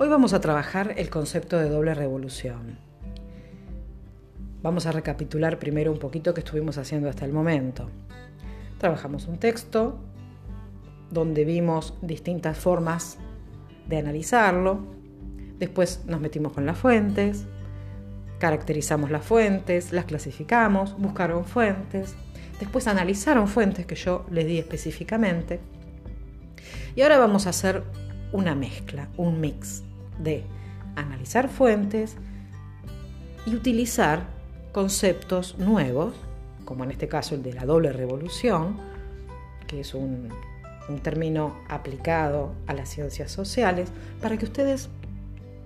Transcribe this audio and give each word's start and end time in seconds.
Hoy 0.00 0.06
vamos 0.06 0.32
a 0.32 0.40
trabajar 0.40 0.94
el 0.96 1.10
concepto 1.10 1.58
de 1.58 1.68
doble 1.68 1.92
revolución. 1.92 2.78
Vamos 4.62 4.86
a 4.86 4.92
recapitular 4.92 5.58
primero 5.58 5.90
un 5.90 5.98
poquito 5.98 6.34
qué 6.34 6.40
estuvimos 6.42 6.78
haciendo 6.78 7.08
hasta 7.08 7.24
el 7.24 7.32
momento. 7.32 7.90
Trabajamos 8.78 9.26
un 9.26 9.38
texto 9.38 9.98
donde 11.10 11.44
vimos 11.44 11.94
distintas 12.00 12.56
formas 12.56 13.18
de 13.88 13.98
analizarlo. 13.98 14.86
Después 15.58 16.04
nos 16.06 16.20
metimos 16.20 16.52
con 16.52 16.64
las 16.64 16.78
fuentes, 16.78 17.46
caracterizamos 18.38 19.10
las 19.10 19.24
fuentes, 19.24 19.92
las 19.92 20.04
clasificamos, 20.04 20.96
buscaron 20.96 21.44
fuentes, 21.44 22.14
después 22.60 22.86
analizaron 22.86 23.48
fuentes 23.48 23.84
que 23.84 23.96
yo 23.96 24.24
les 24.30 24.46
di 24.46 24.58
específicamente. 24.58 25.58
Y 26.94 27.02
ahora 27.02 27.18
vamos 27.18 27.48
a 27.48 27.50
hacer 27.50 27.82
una 28.30 28.54
mezcla, 28.54 29.08
un 29.16 29.40
mix 29.40 29.87
de 30.18 30.44
analizar 30.96 31.48
fuentes 31.48 32.16
y 33.46 33.54
utilizar 33.54 34.26
conceptos 34.72 35.58
nuevos, 35.58 36.14
como 36.64 36.84
en 36.84 36.90
este 36.90 37.08
caso 37.08 37.34
el 37.34 37.42
de 37.42 37.54
la 37.54 37.64
doble 37.64 37.92
revolución, 37.92 38.76
que 39.66 39.80
es 39.80 39.94
un, 39.94 40.28
término 41.02 41.54
aplicado 41.68 42.54
a 42.66 42.72
las 42.72 42.88
ciencias 42.88 43.30
sociales, 43.30 43.90
para 44.22 44.38
que 44.38 44.46
ustedes 44.46 44.88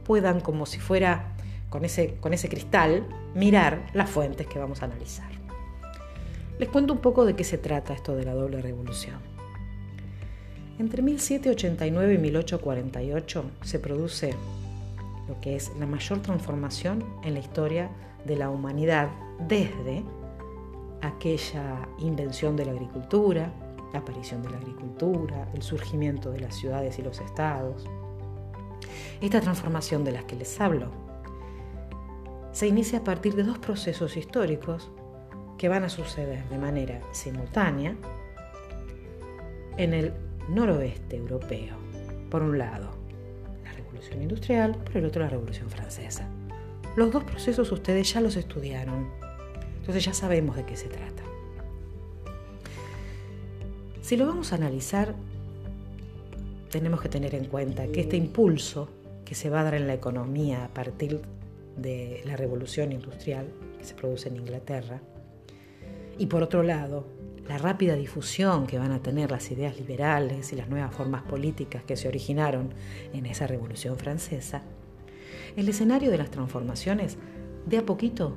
puedan, 0.04 0.40
como 0.40 0.66
si 0.66 0.80
fuera 0.80 1.36
con 1.70 1.84
ese, 1.84 2.16
con 2.16 2.34
ese 2.34 2.48
cristal, 2.48 3.06
mirar 3.34 3.86
las 3.94 4.10
fuentes 4.10 4.48
que 4.48 4.58
vamos 4.58 4.82
a 4.82 4.86
analizar. 4.86 5.30
Les 6.58 6.68
cuento 6.68 6.92
un 6.92 7.00
poco 7.00 7.24
de 7.24 7.34
qué 7.34 7.44
se 7.44 7.56
trata 7.56 7.94
esto 7.94 8.16
de 8.16 8.24
la 8.24 8.34
doble 8.34 8.60
revolución. 8.60 9.31
Entre 10.78 11.02
1789 11.02 12.14
y 12.14 12.18
1848 12.18 13.44
se 13.62 13.78
produce 13.78 14.34
lo 15.28 15.40
que 15.40 15.56
es 15.56 15.70
la 15.78 15.86
mayor 15.86 16.20
transformación 16.20 17.04
en 17.22 17.34
la 17.34 17.40
historia 17.40 17.90
de 18.24 18.36
la 18.36 18.50
humanidad 18.50 19.10
desde 19.46 20.02
aquella 21.02 21.88
invención 21.98 22.56
de 22.56 22.66
la 22.66 22.72
agricultura, 22.72 23.52
la 23.92 23.98
aparición 23.98 24.42
de 24.42 24.50
la 24.50 24.56
agricultura, 24.56 25.48
el 25.54 25.62
surgimiento 25.62 26.30
de 26.30 26.40
las 26.40 26.54
ciudades 26.54 26.98
y 26.98 27.02
los 27.02 27.20
estados. 27.20 27.84
Esta 29.20 29.40
transformación 29.40 30.04
de 30.04 30.12
la 30.12 30.26
que 30.26 30.36
les 30.36 30.60
hablo 30.60 30.90
se 32.52 32.66
inicia 32.66 33.00
a 33.00 33.04
partir 33.04 33.34
de 33.34 33.42
dos 33.42 33.58
procesos 33.58 34.16
históricos 34.16 34.90
que 35.58 35.68
van 35.68 35.84
a 35.84 35.88
suceder 35.88 36.48
de 36.48 36.58
manera 36.58 37.00
simultánea 37.12 37.94
en 39.76 39.94
el 39.94 40.12
noroeste 40.48 41.16
europeo. 41.16 41.76
Por 42.30 42.42
un 42.42 42.58
lado, 42.58 42.90
la 43.64 43.72
revolución 43.72 44.22
industrial, 44.22 44.76
por 44.76 44.96
el 44.96 45.06
otro 45.06 45.22
la 45.22 45.28
revolución 45.28 45.70
francesa. 45.70 46.28
Los 46.96 47.10
dos 47.10 47.24
procesos 47.24 47.72
ustedes 47.72 48.12
ya 48.12 48.20
los 48.20 48.36
estudiaron, 48.36 49.08
entonces 49.78 50.04
ya 50.04 50.14
sabemos 50.14 50.56
de 50.56 50.64
qué 50.64 50.76
se 50.76 50.88
trata. 50.88 51.22
Si 54.02 54.16
lo 54.16 54.26
vamos 54.26 54.52
a 54.52 54.56
analizar, 54.56 55.14
tenemos 56.70 57.00
que 57.00 57.08
tener 57.08 57.34
en 57.34 57.46
cuenta 57.46 57.86
que 57.86 58.00
este 58.00 58.16
impulso 58.16 58.88
que 59.24 59.34
se 59.34 59.48
va 59.48 59.60
a 59.60 59.64
dar 59.64 59.74
en 59.74 59.86
la 59.86 59.94
economía 59.94 60.64
a 60.64 60.68
partir 60.68 61.20
de 61.76 62.20
la 62.24 62.36
revolución 62.36 62.92
industrial 62.92 63.46
que 63.78 63.84
se 63.84 63.94
produce 63.94 64.28
en 64.28 64.36
Inglaterra, 64.36 65.00
y 66.18 66.26
por 66.26 66.42
otro 66.42 66.62
lado, 66.62 67.06
la 67.48 67.58
rápida 67.58 67.94
difusión 67.94 68.66
que 68.66 68.78
van 68.78 68.92
a 68.92 69.02
tener 69.02 69.30
las 69.30 69.50
ideas 69.50 69.76
liberales 69.78 70.52
y 70.52 70.56
las 70.56 70.68
nuevas 70.68 70.94
formas 70.94 71.22
políticas 71.22 71.82
que 71.82 71.96
se 71.96 72.08
originaron 72.08 72.72
en 73.12 73.26
esa 73.26 73.46
Revolución 73.46 73.96
Francesa, 73.98 74.62
el 75.56 75.68
escenario 75.68 76.10
de 76.10 76.18
las 76.18 76.30
transformaciones 76.30 77.18
de 77.66 77.78
a 77.78 77.86
poquito 77.86 78.36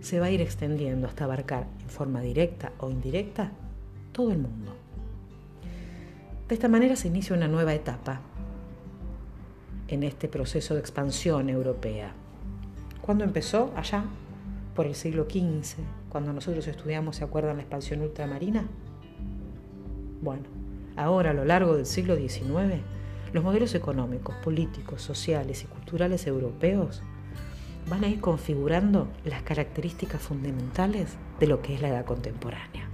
se 0.00 0.20
va 0.20 0.26
a 0.26 0.30
ir 0.30 0.40
extendiendo 0.40 1.06
hasta 1.06 1.24
abarcar 1.24 1.66
en 1.80 1.88
forma 1.88 2.20
directa 2.20 2.72
o 2.78 2.90
indirecta 2.90 3.52
todo 4.12 4.32
el 4.32 4.38
mundo. 4.38 4.74
De 6.48 6.54
esta 6.54 6.68
manera 6.68 6.96
se 6.96 7.08
inicia 7.08 7.36
una 7.36 7.48
nueva 7.48 7.74
etapa 7.74 8.20
en 9.88 10.02
este 10.02 10.28
proceso 10.28 10.74
de 10.74 10.80
expansión 10.80 11.48
europea. 11.48 12.12
¿Cuándo 13.00 13.24
empezó? 13.24 13.72
Allá, 13.76 14.04
por 14.74 14.86
el 14.86 14.94
siglo 14.94 15.24
XV, 15.24 15.78
cuando 16.14 16.32
nosotros 16.32 16.68
estudiamos, 16.68 17.16
¿se 17.16 17.24
acuerdan 17.24 17.56
la 17.56 17.62
expansión 17.62 18.00
ultramarina? 18.00 18.68
Bueno, 20.22 20.44
ahora 20.94 21.30
a 21.30 21.34
lo 21.34 21.44
largo 21.44 21.74
del 21.74 21.86
siglo 21.86 22.14
XIX, 22.14 22.82
los 23.32 23.42
modelos 23.42 23.74
económicos, 23.74 24.36
políticos, 24.36 25.02
sociales 25.02 25.64
y 25.64 25.66
culturales 25.66 26.28
europeos 26.28 27.02
van 27.90 28.04
a 28.04 28.06
ir 28.06 28.20
configurando 28.20 29.08
las 29.24 29.42
características 29.42 30.22
fundamentales 30.22 31.16
de 31.40 31.48
lo 31.48 31.60
que 31.62 31.74
es 31.74 31.82
la 31.82 31.88
edad 31.88 32.04
contemporánea. 32.04 32.88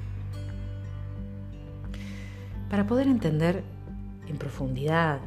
Para 2.71 2.87
poder 2.87 3.07
entender 3.07 3.65
en 4.29 4.39
profundidad 4.39 5.21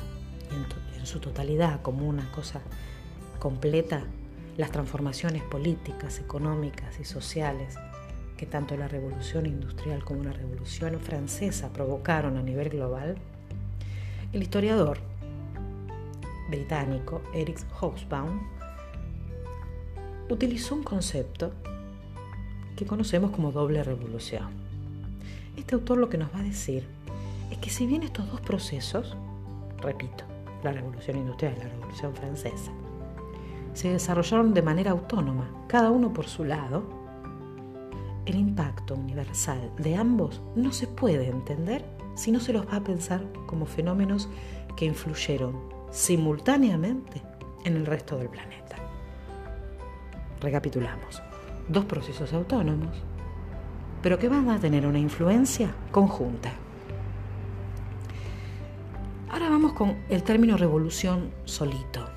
y 0.51 0.97
en, 0.99 1.05
su 1.05 1.19
totalidad 1.19 1.83
como 1.83 2.07
una 2.07 2.31
cosa 2.31 2.59
completa 3.37 4.01
las 4.57 4.71
transformaciones 4.71 5.43
políticas, 5.43 6.19
económicas 6.19 6.99
y 6.99 7.05
sociales 7.05 7.75
que 8.37 8.45
tanto 8.45 8.75
la 8.75 8.87
revolución 8.87 9.45
industrial 9.45 10.03
como 10.03 10.23
la 10.23 10.33
revolución 10.33 10.99
francesa 10.99 11.71
provocaron 11.71 12.37
a 12.37 12.41
nivel 12.41 12.69
global, 12.69 13.15
el 14.31 14.41
historiador 14.41 14.99
británico 16.49 17.21
Eric 17.33 17.59
Hobsbawm 17.79 18.41
utilizó 20.29 20.75
un 20.75 20.83
concepto 20.83 21.51
que 22.75 22.85
conocemos 22.85 23.31
como 23.31 23.51
doble 23.51 23.83
revolución. 23.83 24.49
Este 25.55 25.75
autor 25.75 25.99
lo 25.99 26.09
que 26.09 26.17
nos 26.17 26.33
va 26.33 26.39
a 26.39 26.43
decir 26.43 26.85
es 27.51 27.57
que 27.59 27.69
si 27.69 27.85
bien 27.85 28.03
estos 28.03 28.29
dos 28.29 28.41
procesos, 28.41 29.15
repito, 29.77 30.25
la 30.63 30.71
revolución 30.71 31.17
industrial 31.17 31.53
y 31.55 31.59
la 31.59 31.69
revolución 31.69 32.15
francesa, 32.15 32.71
se 33.73 33.89
desarrollaron 33.89 34.53
de 34.53 34.61
manera 34.61 34.91
autónoma, 34.91 35.49
cada 35.67 35.91
uno 35.91 36.13
por 36.13 36.27
su 36.27 36.43
lado, 36.43 36.83
el 38.25 38.35
impacto 38.35 38.95
universal 38.95 39.71
de 39.77 39.95
ambos 39.95 40.41
no 40.55 40.71
se 40.71 40.87
puede 40.87 41.27
entender 41.27 41.83
si 42.15 42.31
no 42.31 42.39
se 42.39 42.53
los 42.53 42.67
va 42.67 42.77
a 42.77 42.83
pensar 42.83 43.21
como 43.47 43.65
fenómenos 43.65 44.29
que 44.77 44.85
influyeron 44.85 45.55
simultáneamente 45.91 47.21
en 47.65 47.75
el 47.75 47.85
resto 47.85 48.17
del 48.17 48.29
planeta. 48.29 48.75
Recapitulamos. 50.39 51.21
Dos 51.67 51.85
procesos 51.85 52.33
autónomos, 52.33 52.97
pero 54.01 54.19
que 54.19 54.27
van 54.27 54.49
a 54.49 54.59
tener 54.59 54.85
una 54.85 54.99
influencia 54.99 55.73
conjunta. 55.91 56.51
Ahora 59.29 59.49
vamos 59.49 59.73
con 59.73 59.97
el 60.09 60.23
término 60.23 60.57
revolución 60.57 61.31
solito 61.45 62.09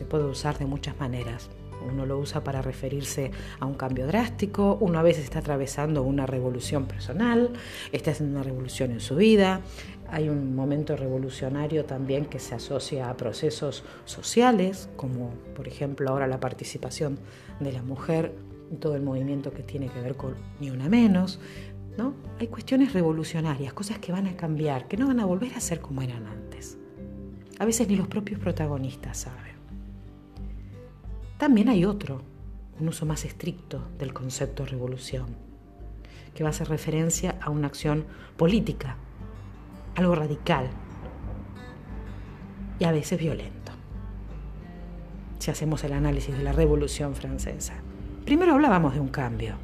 se 0.00 0.06
puede 0.06 0.24
usar 0.24 0.58
de 0.58 0.64
muchas 0.64 0.98
maneras. 0.98 1.50
Uno 1.86 2.06
lo 2.06 2.18
usa 2.18 2.42
para 2.42 2.62
referirse 2.62 3.32
a 3.58 3.66
un 3.66 3.74
cambio 3.74 4.06
drástico, 4.06 4.78
uno 4.80 4.98
a 4.98 5.02
veces 5.02 5.24
está 5.24 5.40
atravesando 5.40 6.02
una 6.02 6.24
revolución 6.24 6.86
personal, 6.86 7.50
está 7.92 8.12
haciendo 8.12 8.36
una 8.36 8.42
revolución 8.42 8.92
en 8.92 9.00
su 9.00 9.16
vida, 9.16 9.60
hay 10.08 10.30
un 10.30 10.56
momento 10.56 10.96
revolucionario 10.96 11.84
también 11.84 12.24
que 12.24 12.38
se 12.38 12.54
asocia 12.54 13.10
a 13.10 13.16
procesos 13.18 13.84
sociales, 14.06 14.88
como 14.96 15.34
por 15.54 15.68
ejemplo 15.68 16.08
ahora 16.08 16.26
la 16.26 16.40
participación 16.40 17.18
de 17.60 17.72
la 17.72 17.82
mujer 17.82 18.32
todo 18.80 18.96
el 18.96 19.02
movimiento 19.02 19.52
que 19.52 19.62
tiene 19.62 19.88
que 19.88 20.00
ver 20.00 20.16
con 20.16 20.34
ni 20.60 20.70
una 20.70 20.88
menos. 20.88 21.40
¿no? 21.98 22.14
Hay 22.38 22.46
cuestiones 22.46 22.94
revolucionarias, 22.94 23.74
cosas 23.74 23.98
que 23.98 24.12
van 24.12 24.28
a 24.28 24.34
cambiar, 24.34 24.88
que 24.88 24.96
no 24.96 25.08
van 25.08 25.20
a 25.20 25.26
volver 25.26 25.52
a 25.52 25.60
ser 25.60 25.82
como 25.82 26.00
eran 26.00 26.26
antes. 26.26 26.78
A 27.58 27.66
veces 27.66 27.86
ni 27.86 27.96
los 27.96 28.08
propios 28.08 28.40
protagonistas 28.40 29.18
saben. 29.18 29.59
También 31.40 31.70
hay 31.70 31.86
otro, 31.86 32.20
un 32.78 32.88
uso 32.88 33.06
más 33.06 33.24
estricto 33.24 33.88
del 33.98 34.12
concepto 34.12 34.66
revolución, 34.66 35.38
que 36.34 36.42
va 36.42 36.50
a 36.50 36.50
hacer 36.50 36.68
referencia 36.68 37.38
a 37.40 37.48
una 37.48 37.66
acción 37.66 38.04
política, 38.36 38.98
algo 39.94 40.14
radical 40.14 40.68
y 42.78 42.84
a 42.84 42.92
veces 42.92 43.18
violento. 43.18 43.72
Si 45.38 45.50
hacemos 45.50 45.82
el 45.82 45.94
análisis 45.94 46.36
de 46.36 46.44
la 46.44 46.52
Revolución 46.52 47.14
Francesa, 47.14 47.72
primero 48.26 48.52
hablábamos 48.52 48.92
de 48.92 49.00
un 49.00 49.08
cambio, 49.08 49.54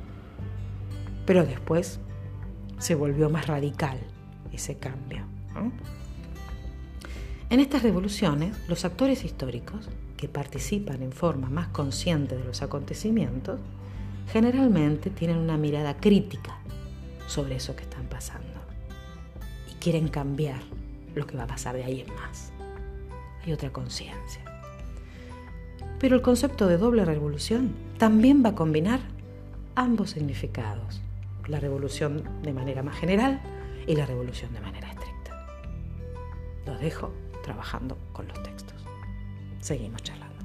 pero 1.26 1.44
después 1.44 2.00
se 2.78 2.94
volvió 2.94 3.28
más 3.28 3.48
radical 3.48 3.98
ese 4.50 4.78
cambio. 4.78 5.26
En 7.50 7.60
estas 7.60 7.82
revoluciones, 7.82 8.56
los 8.66 8.86
actores 8.86 9.26
históricos 9.26 9.90
que 10.16 10.28
participan 10.28 11.02
en 11.02 11.12
forma 11.12 11.48
más 11.48 11.68
consciente 11.68 12.36
de 12.36 12.44
los 12.44 12.62
acontecimientos, 12.62 13.60
generalmente 14.32 15.10
tienen 15.10 15.36
una 15.38 15.56
mirada 15.56 15.96
crítica 15.98 16.58
sobre 17.26 17.56
eso 17.56 17.76
que 17.76 17.82
están 17.82 18.06
pasando 18.06 18.60
y 19.70 19.74
quieren 19.74 20.08
cambiar 20.08 20.60
lo 21.14 21.26
que 21.26 21.36
va 21.36 21.44
a 21.44 21.48
pasar 21.48 21.76
de 21.76 21.84
ahí 21.84 22.00
en 22.00 22.14
más. 22.14 22.52
y 23.44 23.52
otra 23.52 23.72
conciencia. 23.72 24.42
Pero 26.00 26.16
el 26.16 26.22
concepto 26.22 26.66
de 26.66 26.78
doble 26.78 27.04
revolución 27.04 27.72
también 27.96 28.44
va 28.44 28.50
a 28.50 28.54
combinar 28.56 28.98
ambos 29.76 30.10
significados, 30.10 31.00
la 31.46 31.60
revolución 31.60 32.24
de 32.42 32.52
manera 32.52 32.82
más 32.82 32.96
general 32.96 33.40
y 33.86 33.94
la 33.94 34.04
revolución 34.04 34.52
de 34.52 34.60
manera 34.60 34.90
estricta. 34.90 35.46
Los 36.66 36.80
dejo 36.80 37.12
trabajando 37.44 37.96
con 38.12 38.26
los 38.26 38.42
textos. 38.42 38.84
Seguimos 39.60 40.02
charlando. 40.02 40.35